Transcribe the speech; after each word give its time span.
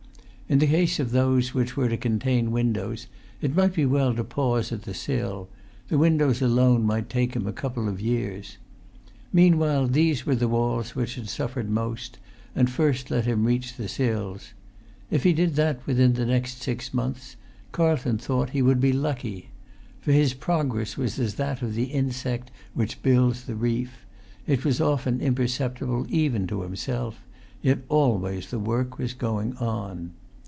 In 0.51 0.59
the 0.59 0.67
case 0.67 0.99
of 0.99 1.11
those 1.11 1.53
which 1.53 1.77
were 1.77 1.87
to 1.87 1.95
contain 1.95 2.51
windows, 2.51 3.07
it 3.39 3.55
might 3.55 3.73
be 3.73 3.85
well 3.85 4.13
to 4.13 4.25
pause 4.25 4.73
at 4.73 4.81
the 4.81 4.93
sill; 4.93 5.47
the 5.87 5.97
windows 5.97 6.41
alone 6.41 6.83
might 6.83 7.09
take 7.09 7.37
him 7.37 7.47
a 7.47 7.53
couple 7.53 7.87
of 7.87 8.01
years. 8.01 8.57
Meanwhile 9.31 9.87
these 9.87 10.25
were 10.25 10.35
the 10.35 10.49
walls 10.49 10.93
which 10.93 11.15
had 11.15 11.29
suffered[Pg 11.29 11.67
211] 11.67 11.73
most, 11.73 12.19
and 12.53 12.69
first 12.69 13.09
let 13.09 13.23
him 13.23 13.45
reach 13.45 13.77
the 13.77 13.87
sills: 13.87 14.49
if 15.09 15.23
he 15.23 15.31
did 15.31 15.55
that 15.55 15.87
within 15.87 16.15
the 16.15 16.25
next 16.25 16.61
six 16.61 16.93
months 16.93 17.37
Carlton 17.71 18.17
thought 18.17 18.49
he 18.49 18.61
would 18.61 18.81
be 18.81 18.91
lucky. 18.91 19.51
For 20.01 20.11
his 20.11 20.33
progress 20.33 20.97
was 20.97 21.17
as 21.17 21.35
that 21.35 21.61
of 21.61 21.75
the 21.75 21.85
insect 21.85 22.51
which 22.73 23.01
builds 23.01 23.45
the 23.45 23.55
reef; 23.55 24.05
it 24.45 24.65
was 24.65 24.81
often 24.81 25.21
imperceptible 25.21 26.05
even 26.09 26.45
to 26.47 26.63
himself; 26.63 27.21
yet 27.61 27.79
always 27.87 28.49
the 28.51 28.59
work 28.59 28.97
was 28.97 29.13
going 29.13 29.55
on. 29.55 30.11